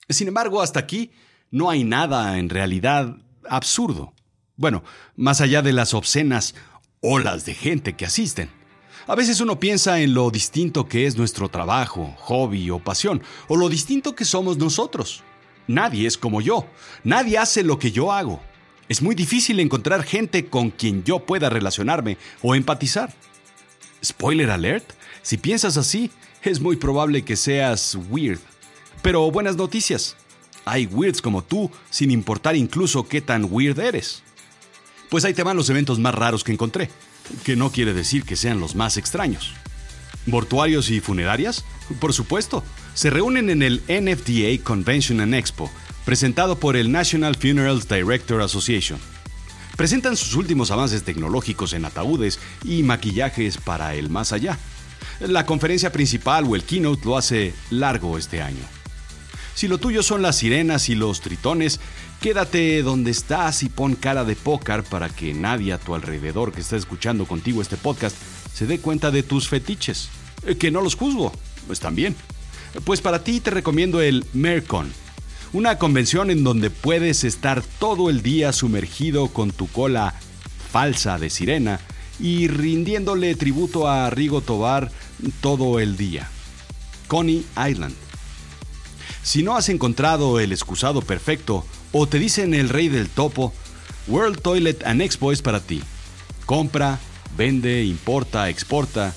Sin 0.07 0.29
embargo, 0.29 0.61
hasta 0.61 0.79
aquí 0.79 1.11
no 1.51 1.69
hay 1.69 1.83
nada 1.83 2.39
en 2.39 2.49
realidad 2.49 3.17
absurdo. 3.49 4.13
Bueno, 4.55 4.85
más 5.17 5.41
allá 5.41 5.61
de 5.61 5.73
las 5.73 5.93
obscenas 5.93 6.55
olas 7.01 7.45
de 7.45 7.53
gente 7.53 7.97
que 7.97 8.05
asisten. 8.05 8.49
A 9.05 9.15
veces 9.15 9.41
uno 9.41 9.59
piensa 9.59 9.99
en 9.99 10.13
lo 10.13 10.31
distinto 10.31 10.87
que 10.87 11.07
es 11.07 11.17
nuestro 11.17 11.49
trabajo, 11.49 12.15
hobby 12.19 12.69
o 12.69 12.79
pasión, 12.79 13.21
o 13.49 13.57
lo 13.57 13.67
distinto 13.67 14.15
que 14.15 14.23
somos 14.23 14.57
nosotros. 14.57 15.23
Nadie 15.67 16.07
es 16.07 16.17
como 16.17 16.39
yo, 16.39 16.67
nadie 17.03 17.37
hace 17.37 17.63
lo 17.63 17.79
que 17.79 17.91
yo 17.91 18.13
hago. 18.13 18.41
Es 18.89 19.03
muy 19.03 19.13
difícil 19.13 19.59
encontrar 19.59 20.03
gente 20.03 20.47
con 20.47 20.71
quien 20.71 21.03
yo 21.03 21.19
pueda 21.19 21.51
relacionarme 21.51 22.17
o 22.41 22.55
empatizar. 22.55 23.13
Spoiler 24.03 24.49
alert, 24.49 24.93
si 25.21 25.37
piensas 25.37 25.77
así, 25.77 26.09
es 26.41 26.59
muy 26.59 26.75
probable 26.75 27.23
que 27.23 27.35
seas 27.35 27.95
weird. 28.09 28.39
Pero 29.03 29.29
buenas 29.29 29.57
noticias. 29.57 30.15
Hay 30.65 30.87
weirds 30.87 31.21
como 31.21 31.43
tú, 31.43 31.69
sin 31.91 32.09
importar 32.09 32.55
incluso 32.55 33.07
qué 33.07 33.21
tan 33.21 33.47
weird 33.51 33.77
eres. 33.79 34.23
Pues 35.09 35.23
ahí 35.23 35.35
te 35.35 35.43
van 35.43 35.55
los 35.55 35.69
eventos 35.69 35.99
más 35.99 36.15
raros 36.15 36.43
que 36.43 36.51
encontré, 36.51 36.89
que 37.43 37.55
no 37.55 37.71
quiere 37.71 37.93
decir 37.93 38.23
que 38.23 38.35
sean 38.35 38.59
los 38.59 38.73
más 38.73 38.97
extraños. 38.97 39.53
¿Mortuarios 40.25 40.89
y 40.89 40.99
funerarias? 40.99 41.63
Por 41.99 42.13
supuesto. 42.13 42.63
Se 42.95 43.11
reúnen 43.11 43.51
en 43.51 43.61
el 43.61 43.81
NFDA 43.87 44.63
Convention 44.63 45.21
and 45.21 45.35
Expo, 45.35 45.69
presentado 46.09 46.59
por 46.59 46.75
el 46.75 46.91
National 46.91 47.35
Funerals 47.35 47.87
Director 47.87 48.41
Association. 48.41 48.97
Presentan 49.77 50.17
sus 50.17 50.33
últimos 50.33 50.71
avances 50.71 51.03
tecnológicos 51.03 51.73
en 51.73 51.85
ataúdes 51.85 52.39
y 52.63 52.81
maquillajes 52.81 53.57
para 53.57 53.93
el 53.93 54.09
más 54.09 54.33
allá. 54.33 54.57
La 55.19 55.45
conferencia 55.45 55.91
principal 55.91 56.45
o 56.45 56.55
el 56.55 56.63
keynote 56.63 57.05
lo 57.05 57.15
hace 57.15 57.53
largo 57.69 58.17
este 58.17 58.41
año. 58.41 58.63
Si 59.53 59.67
lo 59.67 59.77
tuyo 59.77 60.01
son 60.01 60.23
las 60.23 60.37
sirenas 60.37 60.89
y 60.89 60.95
los 60.95 61.21
tritones, 61.21 61.79
quédate 62.19 62.81
donde 62.81 63.11
estás 63.11 63.61
y 63.61 63.69
pon 63.69 63.93
cara 63.93 64.25
de 64.25 64.35
pócar 64.35 64.83
para 64.83 65.09
que 65.09 65.35
nadie 65.35 65.73
a 65.73 65.77
tu 65.77 65.93
alrededor 65.93 66.51
que 66.51 66.61
está 66.61 66.75
escuchando 66.75 67.27
contigo 67.27 67.61
este 67.61 67.77
podcast 67.77 68.17
se 68.51 68.65
dé 68.65 68.79
cuenta 68.79 69.11
de 69.11 69.21
tus 69.21 69.47
fetiches. 69.47 70.09
Eh, 70.47 70.57
que 70.57 70.71
no 70.71 70.81
los 70.81 70.95
juzgo, 70.95 71.31
están 71.71 71.93
bien. 71.93 72.15
Pues 72.83 72.99
para 72.99 73.23
ti 73.23 73.41
te 73.41 73.51
recomiendo 73.51 74.01
el 74.01 74.25
Mercon, 74.33 74.91
una 75.51 75.77
convención 75.77 76.29
en 76.29 76.43
donde 76.43 76.69
puedes 76.69 77.23
estar 77.23 77.63
todo 77.79 78.09
el 78.09 78.21
día 78.21 78.53
sumergido 78.53 79.29
con 79.29 79.51
tu 79.51 79.67
cola 79.67 80.13
falsa 80.71 81.17
de 81.17 81.29
sirena 81.29 81.79
y 82.19 82.47
rindiéndole 82.47 83.33
tributo 83.35 83.87
a 83.87 84.09
Rigo 84.09 84.41
Tobar 84.41 84.91
todo 85.41 85.79
el 85.79 85.97
día. 85.97 86.29
Coney 87.07 87.45
Island. 87.67 87.95
Si 89.23 89.41
no 89.41 89.55
has 89.55 89.69
encontrado 89.69 90.39
el 90.39 90.51
excusado 90.51 91.01
perfecto 91.01 91.65
o 91.91 92.07
te 92.07 92.19
dicen 92.19 92.53
el 92.53 92.69
rey 92.69 92.87
del 92.87 93.09
topo, 93.09 93.53
World 94.07 94.41
Toilet 94.41 94.85
and 94.85 95.01
Expo 95.01 95.31
es 95.31 95.41
para 95.41 95.59
ti. 95.59 95.81
Compra, 96.45 96.99
vende, 97.35 97.83
importa, 97.83 98.49
exporta. 98.49 99.13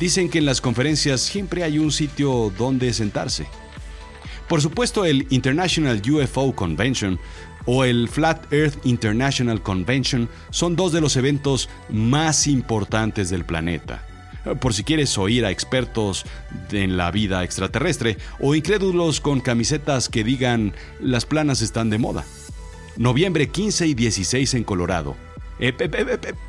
Dicen 0.00 0.30
que 0.30 0.38
en 0.38 0.46
las 0.46 0.60
conferencias 0.60 1.20
siempre 1.20 1.62
hay 1.62 1.78
un 1.78 1.92
sitio 1.92 2.52
donde 2.56 2.92
sentarse. 2.92 3.46
Por 4.48 4.62
supuesto, 4.62 5.04
el 5.04 5.26
International 5.30 6.00
UFO 6.08 6.54
Convention 6.54 7.18
o 7.64 7.84
el 7.84 8.08
Flat 8.08 8.52
Earth 8.52 8.84
International 8.84 9.62
Convention 9.62 10.28
son 10.50 10.76
dos 10.76 10.92
de 10.92 11.00
los 11.00 11.16
eventos 11.16 11.68
más 11.88 12.46
importantes 12.46 13.30
del 13.30 13.44
planeta 13.44 14.06
por 14.54 14.74
si 14.74 14.84
quieres 14.84 15.18
oír 15.18 15.44
a 15.44 15.50
expertos 15.50 16.24
en 16.70 16.96
la 16.96 17.10
vida 17.10 17.42
extraterrestre 17.42 18.16
o 18.38 18.54
incrédulos 18.54 19.20
con 19.20 19.40
camisetas 19.40 20.08
que 20.08 20.24
digan 20.24 20.72
las 21.00 21.26
planas 21.26 21.62
están 21.62 21.90
de 21.90 21.98
moda. 21.98 22.24
Noviembre 22.96 23.48
15 23.48 23.88
y 23.88 23.94
16 23.94 24.54
en 24.54 24.64
Colorado. 24.64 25.16
Eh, 25.58 25.72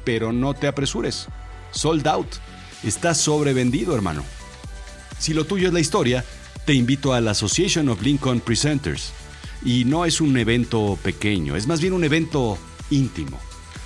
pero 0.04 0.32
no 0.32 0.54
te 0.54 0.68
apresures. 0.68 1.28
Sold 1.72 2.08
out. 2.08 2.28
Está 2.84 3.14
sobrevendido, 3.14 3.96
hermano. 3.96 4.24
Si 5.18 5.34
lo 5.34 5.46
tuyo 5.46 5.68
es 5.68 5.74
la 5.74 5.80
historia, 5.80 6.24
te 6.68 6.74
invito 6.74 7.14
a 7.14 7.22
la 7.22 7.32
Association 7.32 7.88
of 7.88 8.02
Lincoln 8.02 8.42
Presenters. 8.42 9.14
Y 9.64 9.86
no 9.86 10.04
es 10.04 10.20
un 10.20 10.38
evento 10.38 11.00
pequeño, 11.02 11.56
es 11.56 11.66
más 11.66 11.80
bien 11.80 11.94
un 11.94 12.04
evento 12.04 12.58
íntimo. 12.90 13.40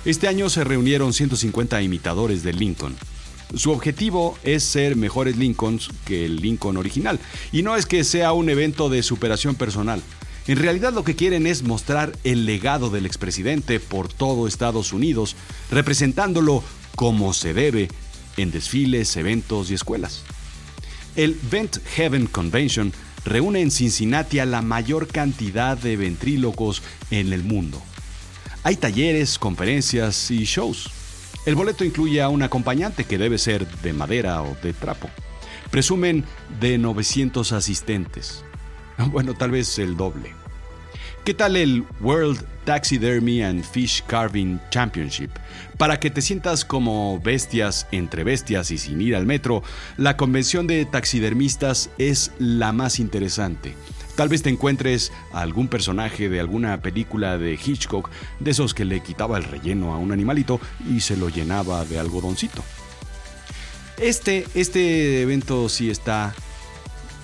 Este 0.04 0.26
año 0.26 0.50
se 0.50 0.64
reunieron 0.64 1.12
150 1.12 1.80
imitadores 1.80 2.42
de 2.42 2.52
Lincoln. 2.52 2.96
Su 3.54 3.70
objetivo 3.70 4.36
es 4.42 4.64
ser 4.64 4.96
mejores 4.96 5.36
Lincolns 5.36 5.90
que 6.04 6.24
el 6.24 6.36
Lincoln 6.36 6.76
original. 6.76 7.20
Y 7.52 7.62
no 7.62 7.76
es 7.76 7.86
que 7.86 8.02
sea 8.02 8.32
un 8.32 8.50
evento 8.50 8.88
de 8.88 9.04
superación 9.04 9.54
personal. 9.54 10.02
En 10.48 10.58
realidad 10.58 10.92
lo 10.92 11.04
que 11.04 11.14
quieren 11.14 11.46
es 11.46 11.62
mostrar 11.62 12.18
el 12.24 12.46
legado 12.46 12.90
del 12.90 13.06
expresidente 13.06 13.78
por 13.78 14.12
todo 14.12 14.48
Estados 14.48 14.92
Unidos, 14.92 15.36
representándolo 15.70 16.64
como 16.96 17.32
se 17.32 17.54
debe 17.54 17.90
en 18.36 18.50
desfiles, 18.50 19.16
eventos 19.16 19.70
y 19.70 19.74
escuelas. 19.74 20.24
El 21.14 21.38
Vent 21.50 21.78
Heaven 21.96 22.26
Convention 22.26 22.92
reúne 23.24 23.60
en 23.60 23.70
Cincinnati 23.70 24.38
a 24.38 24.46
la 24.46 24.62
mayor 24.62 25.08
cantidad 25.08 25.76
de 25.76 25.96
ventrílocos 25.96 26.82
en 27.10 27.32
el 27.32 27.44
mundo. 27.44 27.80
Hay 28.62 28.76
talleres, 28.76 29.38
conferencias 29.38 30.30
y 30.30 30.44
shows. 30.44 30.90
El 31.44 31.54
boleto 31.54 31.84
incluye 31.84 32.22
a 32.22 32.28
un 32.28 32.42
acompañante 32.42 33.04
que 33.04 33.18
debe 33.18 33.36
ser 33.38 33.66
de 33.82 33.92
madera 33.92 34.42
o 34.42 34.56
de 34.62 34.72
trapo. 34.72 35.10
Presumen 35.70 36.24
de 36.60 36.78
900 36.78 37.52
asistentes. 37.52 38.44
Bueno, 39.10 39.34
tal 39.34 39.50
vez 39.50 39.78
el 39.80 39.96
doble. 39.96 40.41
¿Qué 41.24 41.34
tal 41.34 41.54
el 41.54 41.84
World 42.00 42.44
Taxidermy 42.64 43.42
and 43.42 43.62
Fish 43.62 44.02
Carving 44.08 44.58
Championship? 44.70 45.30
Para 45.78 46.00
que 46.00 46.10
te 46.10 46.20
sientas 46.20 46.64
como 46.64 47.20
bestias 47.20 47.86
entre 47.92 48.24
bestias 48.24 48.72
y 48.72 48.78
sin 48.78 49.00
ir 49.00 49.14
al 49.14 49.24
metro, 49.24 49.62
la 49.96 50.16
convención 50.16 50.66
de 50.66 50.84
taxidermistas 50.84 51.90
es 51.96 52.32
la 52.40 52.72
más 52.72 52.98
interesante. 52.98 53.76
Tal 54.16 54.28
vez 54.28 54.42
te 54.42 54.50
encuentres 54.50 55.12
a 55.32 55.42
algún 55.42 55.68
personaje 55.68 56.28
de 56.28 56.40
alguna 56.40 56.82
película 56.82 57.38
de 57.38 57.52
Hitchcock, 57.52 58.10
de 58.40 58.50
esos 58.50 58.74
que 58.74 58.84
le 58.84 58.98
quitaba 58.98 59.38
el 59.38 59.44
relleno 59.44 59.94
a 59.94 59.98
un 59.98 60.10
animalito 60.10 60.60
y 60.90 61.02
se 61.02 61.16
lo 61.16 61.28
llenaba 61.28 61.84
de 61.84 62.00
algodoncito. 62.00 62.64
Este, 63.96 64.44
este 64.54 65.22
evento 65.22 65.68
sí 65.68 65.88
está, 65.88 66.34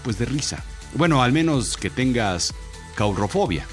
pues 0.04 0.20
de 0.20 0.26
risa. 0.26 0.62
Bueno, 0.94 1.20
al 1.20 1.32
menos 1.32 1.76
que 1.76 1.90
tengas 1.90 2.54
caurofobia. 2.94 3.66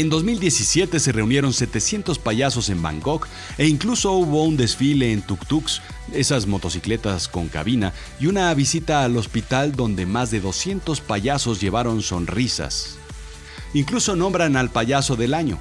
En 0.00 0.08
2017 0.08 0.98
se 0.98 1.12
reunieron 1.12 1.52
700 1.52 2.18
payasos 2.18 2.70
en 2.70 2.80
Bangkok 2.80 3.28
e 3.58 3.66
incluso 3.66 4.12
hubo 4.12 4.44
un 4.44 4.56
desfile 4.56 5.12
en 5.12 5.22
tuk-tuks, 5.22 5.82
esas 6.14 6.46
motocicletas 6.46 7.28
con 7.28 7.48
cabina, 7.48 7.92
y 8.18 8.26
una 8.26 8.54
visita 8.54 9.04
al 9.04 9.18
hospital 9.18 9.72
donde 9.72 10.06
más 10.06 10.30
de 10.30 10.40
200 10.40 11.02
payasos 11.02 11.60
llevaron 11.60 12.00
sonrisas. 12.00 12.96
Incluso 13.74 14.16
nombran 14.16 14.56
al 14.56 14.70
payaso 14.70 15.16
del 15.16 15.34
año. 15.34 15.58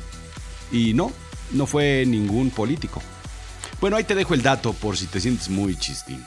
Y 0.71 0.93
no, 0.93 1.11
no 1.51 1.65
fue 1.65 2.05
ningún 2.07 2.49
político. 2.49 3.03
Bueno, 3.81 3.97
ahí 3.97 4.05
te 4.05 4.15
dejo 4.15 4.35
el 4.35 4.41
dato 4.41 4.71
por 4.71 4.95
si 4.95 5.07
te 5.07 5.19
sientes 5.19 5.49
muy 5.49 5.75
chistín. 5.75 6.25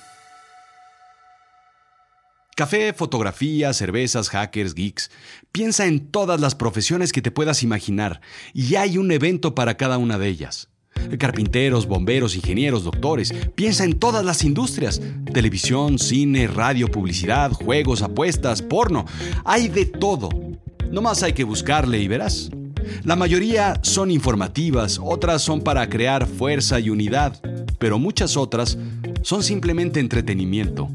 Café, 2.54 2.92
fotografía, 2.92 3.72
cervezas, 3.72 4.28
hackers, 4.28 4.74
geeks. 4.74 5.10
Piensa 5.52 5.86
en 5.86 6.00
todas 6.10 6.38
las 6.38 6.54
profesiones 6.54 7.10
que 7.10 7.22
te 7.22 7.30
puedas 7.30 7.62
imaginar 7.62 8.20
y 8.52 8.74
hay 8.74 8.98
un 8.98 9.10
evento 9.10 9.54
para 9.54 9.78
cada 9.78 9.96
una 9.96 10.18
de 10.18 10.28
ellas. 10.28 10.68
Carpinteros, 11.18 11.86
bomberos, 11.86 12.36
ingenieros, 12.36 12.84
doctores. 12.84 13.32
Piensa 13.54 13.84
en 13.84 13.98
todas 13.98 14.22
las 14.22 14.44
industrias. 14.44 15.00
Televisión, 15.32 15.98
cine, 15.98 16.46
radio, 16.46 16.88
publicidad, 16.88 17.52
juegos, 17.52 18.02
apuestas, 18.02 18.60
porno. 18.60 19.06
Hay 19.46 19.68
de 19.68 19.86
todo. 19.86 20.28
No 20.90 21.00
más 21.00 21.22
hay 21.22 21.32
que 21.32 21.44
buscarle 21.44 22.00
y 22.00 22.08
verás. 22.08 22.50
La 23.02 23.16
mayoría 23.16 23.80
son 23.82 24.10
informativas, 24.10 25.00
otras 25.02 25.40
son 25.40 25.62
para 25.62 25.88
crear 25.88 26.26
fuerza 26.26 26.78
y 26.80 26.90
unidad. 26.90 27.40
pero 27.78 27.98
muchas 27.98 28.36
otras 28.36 28.78
son 29.22 29.42
simplemente 29.42 29.98
entretenimiento. 29.98 30.88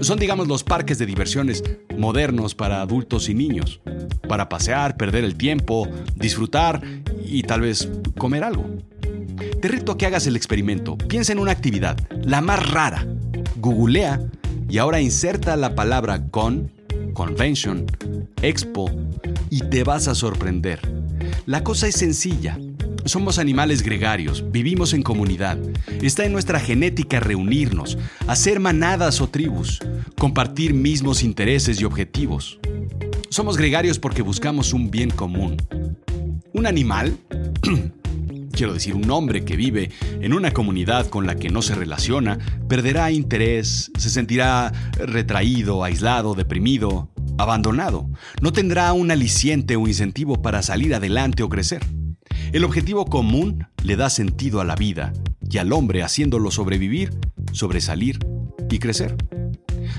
Son, 0.00 0.18
digamos, 0.18 0.48
los 0.48 0.64
parques 0.64 0.98
de 0.98 1.06
diversiones 1.06 1.62
modernos 1.96 2.54
para 2.54 2.80
adultos 2.80 3.28
y 3.28 3.34
niños, 3.34 3.80
para 4.28 4.48
pasear, 4.48 4.96
perder 4.96 5.24
el 5.24 5.36
tiempo, 5.36 5.88
disfrutar 6.14 6.82
y 7.24 7.42
tal 7.42 7.62
vez 7.62 7.88
comer 8.16 8.44
algo. 8.44 8.64
Te 9.60 9.68
reto 9.68 9.92
a 9.92 9.98
que 9.98 10.06
hagas 10.06 10.26
el 10.26 10.36
experimento. 10.36 10.96
Piensa 10.96 11.32
en 11.32 11.38
una 11.38 11.52
actividad, 11.52 11.96
la 12.22 12.40
más 12.40 12.70
rara. 12.70 13.06
Googlea 13.56 14.20
y 14.68 14.78
ahora 14.78 15.00
inserta 15.00 15.56
la 15.56 15.74
palabra 15.74 16.26
con, 16.28 16.70
convention, 17.12 17.86
expo 18.42 18.90
y 19.50 19.60
te 19.62 19.82
vas 19.82 20.06
a 20.08 20.14
sorprender. 20.14 20.80
La 21.46 21.64
cosa 21.64 21.88
es 21.88 21.96
sencilla. 21.96 22.58
Somos 23.08 23.38
animales 23.38 23.82
gregarios, 23.82 24.44
vivimos 24.52 24.92
en 24.92 25.02
comunidad. 25.02 25.56
Está 26.02 26.26
en 26.26 26.32
nuestra 26.32 26.60
genética 26.60 27.20
reunirnos, 27.20 27.96
hacer 28.26 28.60
manadas 28.60 29.22
o 29.22 29.30
tribus, 29.30 29.80
compartir 30.18 30.74
mismos 30.74 31.22
intereses 31.22 31.80
y 31.80 31.86
objetivos. 31.86 32.58
Somos 33.30 33.56
gregarios 33.56 33.98
porque 33.98 34.20
buscamos 34.20 34.74
un 34.74 34.90
bien 34.90 35.08
común. 35.08 35.56
Un 36.52 36.66
animal, 36.66 37.16
quiero 38.52 38.74
decir 38.74 38.94
un 38.94 39.10
hombre 39.10 39.42
que 39.42 39.56
vive 39.56 39.90
en 40.20 40.34
una 40.34 40.50
comunidad 40.50 41.08
con 41.08 41.26
la 41.26 41.36
que 41.36 41.48
no 41.48 41.62
se 41.62 41.74
relaciona, 41.74 42.38
perderá 42.68 43.10
interés, 43.10 43.90
se 43.96 44.10
sentirá 44.10 44.70
retraído, 44.98 45.82
aislado, 45.82 46.34
deprimido, 46.34 47.08
abandonado. 47.38 48.10
No 48.42 48.52
tendrá 48.52 48.92
un 48.92 49.10
aliciente 49.10 49.76
o 49.76 49.88
incentivo 49.88 50.42
para 50.42 50.60
salir 50.60 50.94
adelante 50.94 51.42
o 51.42 51.48
crecer. 51.48 51.80
El 52.50 52.64
objetivo 52.64 53.04
común 53.04 53.66
le 53.84 53.96
da 53.96 54.08
sentido 54.08 54.62
a 54.62 54.64
la 54.64 54.74
vida 54.74 55.12
y 55.50 55.58
al 55.58 55.70
hombre 55.72 56.02
haciéndolo 56.02 56.50
sobrevivir, 56.50 57.10
sobresalir 57.52 58.18
y 58.70 58.78
crecer. 58.78 59.16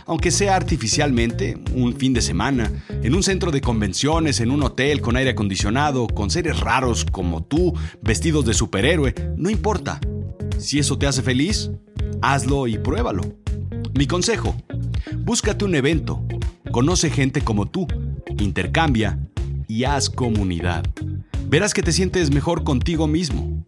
Aunque 0.08 0.32
sea 0.32 0.56
artificialmente, 0.56 1.60
un 1.76 1.96
fin 1.96 2.14
de 2.14 2.22
semana, 2.22 2.72
en 3.04 3.14
un 3.14 3.22
centro 3.22 3.52
de 3.52 3.62
convenciones, 3.62 4.40
en 4.40 4.50
un 4.50 4.64
hotel 4.64 5.00
con 5.00 5.16
aire 5.16 5.32
acondicionado, 5.32 6.08
con 6.08 6.32
seres 6.32 6.60
raros 6.60 7.06
como 7.06 7.44
tú, 7.44 7.74
vestidos 8.02 8.46
de 8.46 8.56
superhéroe, 8.56 9.14
no 9.38 9.52
importa. 9.52 10.00
Si 10.58 10.80
eso 10.80 10.98
te 10.98 11.06
hace 11.06 11.22
feliz, 11.22 11.70
hazlo 12.22 12.68
y 12.68 12.80
pruébalo. 12.80 13.22
Mi 13.94 14.08
consejo, 14.08 14.56
búscate 15.18 15.66
un 15.66 15.76
evento, 15.76 16.24
conoce 16.72 17.12
gente 17.12 17.42
como 17.42 17.68
tú, 17.68 17.88
intercambia 18.40 19.20
y 19.68 19.84
haz 19.84 20.10
comunidad 20.10 20.84
verás 21.50 21.74
que 21.74 21.82
te 21.82 21.92
sientes 21.92 22.32
mejor 22.32 22.64
contigo 22.64 23.08
mismo. 23.08 23.64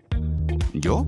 ¿Yo? 0.74 1.08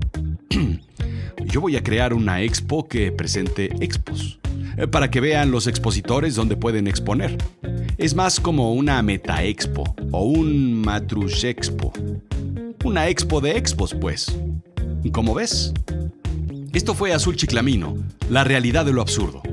Yo 1.46 1.62
voy 1.62 1.76
a 1.76 1.84
crear 1.84 2.14
una 2.14 2.42
expo 2.42 2.88
que 2.88 3.12
presente 3.12 3.70
expos, 3.80 4.40
eh, 4.78 4.88
para 4.88 5.12
que 5.12 5.22
vean 5.22 5.52
los 5.52 5.68
expositores 5.68 6.36
donde 6.36 6.58
pueden 6.58 6.88
exponer. 6.88 7.38
Es 7.98 8.16
más 8.16 8.40
como 8.40 8.74
una 8.74 9.02
meta 9.04 9.44
expo 9.44 9.96
o 10.12 10.24
un 10.24 10.82
matrush 10.82 11.46
expo. 11.46 11.94
Una 12.84 13.08
expo 13.08 13.40
de 13.40 13.58
expos, 13.58 13.94
pues. 13.94 14.36
¿Cómo 15.12 15.36
ves? 15.36 15.74
Esto 16.74 16.96
fue 16.96 17.14
Azul 17.14 17.36
Chiclamino, 17.36 17.96
la 18.30 18.44
realidad 18.44 18.84
de 18.84 18.94
lo 18.94 19.02
absurdo. 19.02 19.44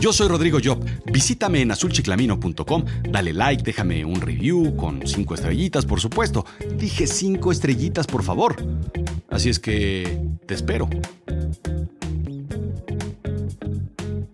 Yo 0.00 0.12
soy 0.12 0.28
Rodrigo 0.28 0.58
Job. 0.62 0.84
Visítame 1.06 1.62
en 1.62 1.70
azulchiclamino.com, 1.70 2.84
dale 3.10 3.32
like, 3.32 3.62
déjame 3.62 4.04
un 4.04 4.20
review 4.20 4.76
con 4.76 5.06
cinco 5.06 5.34
estrellitas, 5.34 5.86
por 5.86 6.00
supuesto. 6.00 6.44
Dije 6.78 7.06
cinco 7.06 7.50
estrellitas, 7.50 8.06
por 8.06 8.22
favor. 8.22 8.56
Así 9.30 9.48
es 9.48 9.58
que 9.58 10.20
te 10.46 10.54
espero. 10.54 10.88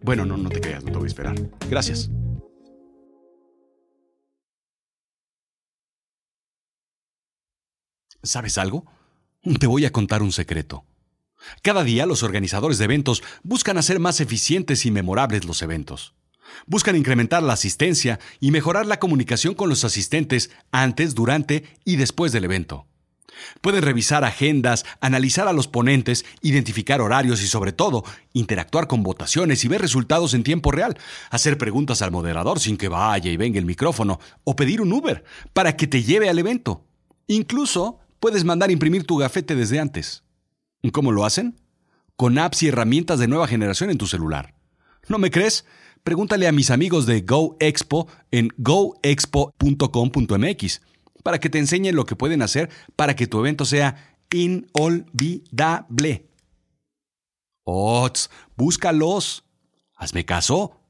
Bueno, 0.02 0.24
no, 0.26 0.36
no 0.36 0.48
te 0.50 0.60
creas, 0.60 0.84
no 0.84 0.90
te 0.90 0.98
voy 0.98 1.04
a 1.04 1.08
esperar. 1.08 1.34
Gracias. 1.70 2.10
¿Sabes 8.22 8.58
algo? 8.58 8.84
Te 9.58 9.66
voy 9.66 9.84
a 9.84 9.90
contar 9.90 10.22
un 10.22 10.32
secreto. 10.32 10.84
Cada 11.62 11.84
día 11.84 12.06
los 12.06 12.22
organizadores 12.22 12.78
de 12.78 12.84
eventos 12.84 13.22
buscan 13.42 13.78
hacer 13.78 13.98
más 13.98 14.20
eficientes 14.20 14.86
y 14.86 14.90
memorables 14.90 15.44
los 15.44 15.62
eventos. 15.62 16.14
Buscan 16.66 16.96
incrementar 16.96 17.42
la 17.42 17.54
asistencia 17.54 18.20
y 18.40 18.50
mejorar 18.50 18.86
la 18.86 18.98
comunicación 18.98 19.54
con 19.54 19.68
los 19.68 19.84
asistentes 19.84 20.50
antes, 20.70 21.14
durante 21.14 21.64
y 21.84 21.96
después 21.96 22.32
del 22.32 22.44
evento. 22.44 22.86
Pueden 23.60 23.82
revisar 23.82 24.24
agendas, 24.24 24.84
analizar 25.00 25.48
a 25.48 25.52
los 25.52 25.66
ponentes, 25.66 26.24
identificar 26.42 27.00
horarios 27.00 27.42
y 27.42 27.48
sobre 27.48 27.72
todo, 27.72 28.04
interactuar 28.32 28.86
con 28.86 29.02
votaciones 29.02 29.64
y 29.64 29.68
ver 29.68 29.80
resultados 29.80 30.34
en 30.34 30.42
tiempo 30.42 30.70
real, 30.70 30.96
hacer 31.30 31.58
preguntas 31.58 32.02
al 32.02 32.12
moderador 32.12 32.60
sin 32.60 32.76
que 32.76 32.88
vaya 32.88 33.30
y 33.30 33.36
venga 33.36 33.58
el 33.58 33.64
micrófono, 33.64 34.20
o 34.44 34.54
pedir 34.54 34.80
un 34.80 34.92
Uber 34.92 35.24
para 35.52 35.76
que 35.76 35.86
te 35.86 36.02
lleve 36.02 36.28
al 36.28 36.38
evento. 36.38 36.84
Incluso 37.26 37.98
puedes 38.20 38.44
mandar 38.44 38.70
imprimir 38.70 39.04
tu 39.04 39.16
gafete 39.16 39.54
desde 39.54 39.80
antes. 39.80 40.22
¿Cómo 40.90 41.12
lo 41.12 41.24
hacen? 41.24 41.60
Con 42.16 42.38
apps 42.38 42.62
y 42.62 42.68
herramientas 42.68 43.18
de 43.18 43.28
nueva 43.28 43.46
generación 43.46 43.90
en 43.90 43.98
tu 43.98 44.06
celular. 44.06 44.54
¿No 45.08 45.18
me 45.18 45.30
crees? 45.30 45.66
Pregúntale 46.02 46.48
a 46.48 46.52
mis 46.52 46.70
amigos 46.70 47.06
de 47.06 47.20
GoExpo 47.20 48.08
en 48.30 48.48
goexpo.com.mx 48.56 50.82
para 51.22 51.38
que 51.38 51.48
te 51.48 51.58
enseñen 51.58 51.94
lo 51.94 52.04
que 52.04 52.16
pueden 52.16 52.42
hacer 52.42 52.68
para 52.96 53.14
que 53.14 53.28
tu 53.28 53.38
evento 53.38 53.64
sea 53.64 54.16
inolvidable. 54.32 56.26
¡Ots! 57.64 58.28
Búscalos. 58.56 59.44
Hazme 59.94 60.24
caso. 60.24 60.81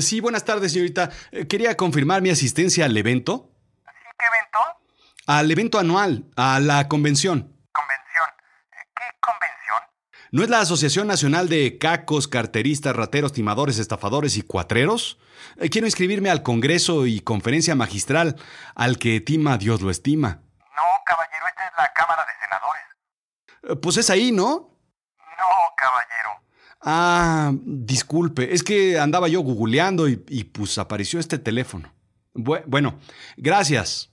Sí, 0.00 0.20
buenas 0.20 0.44
tardes, 0.44 0.72
señorita. 0.72 1.10
Eh, 1.30 1.46
quería 1.46 1.76
confirmar 1.76 2.22
mi 2.22 2.30
asistencia 2.30 2.84
al 2.84 2.96
evento. 2.96 3.50
¿Sí? 3.84 3.92
¿Qué 4.18 4.26
evento? 4.26 4.58
Al 5.26 5.50
evento 5.50 5.78
anual, 5.78 6.24
a 6.36 6.60
la 6.60 6.88
convención. 6.88 7.54
¿Convención? 7.72 8.28
Eh, 8.72 8.88
¿Qué 8.94 9.18
convención? 9.20 9.82
¿No 10.30 10.42
es 10.42 10.48
la 10.48 10.60
Asociación 10.60 11.06
Nacional 11.06 11.48
de 11.48 11.78
Cacos, 11.78 12.28
Carteristas, 12.28 12.94
Rateros, 12.94 13.32
Timadores, 13.32 13.78
Estafadores 13.78 14.36
y 14.36 14.42
Cuatreros? 14.42 15.18
Quiero 15.70 15.86
inscribirme 15.86 16.30
al 16.30 16.42
Congreso 16.42 17.06
y 17.06 17.20
Conferencia 17.20 17.74
Magistral, 17.74 18.36
al 18.74 18.98
que 18.98 19.20
tima 19.20 19.58
Dios 19.58 19.80
lo 19.80 19.90
estima. 19.90 20.42
No, 20.76 20.82
caballero, 21.04 21.46
esta 21.48 21.66
es 21.66 21.72
la 21.76 21.92
Cámara 21.92 22.24
de 22.24 22.32
Senadores. 22.40 23.80
Pues 23.82 23.96
es 23.96 24.10
ahí, 24.10 24.32
¿no? 24.32 24.78
No, 25.18 25.74
caballero. 25.76 26.45
Ah, 26.88 27.52
disculpe, 27.64 28.54
es 28.54 28.62
que 28.62 28.96
andaba 28.96 29.26
yo 29.26 29.40
googleando 29.40 30.08
y, 30.08 30.16
pues 30.52 30.78
apareció 30.78 31.18
este 31.18 31.36
teléfono. 31.36 31.92
bueno, 32.32 33.00
gracias. 33.36 34.12